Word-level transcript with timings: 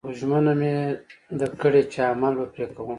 خو 0.05 0.11
ژمنه 0.19 0.53
مې 0.59 0.73
ده 1.39 1.47
کړې 1.61 1.81
چې 1.91 1.99
عمل 2.11 2.33
به 2.39 2.45
پرې 2.53 2.65
کوم 2.75 2.89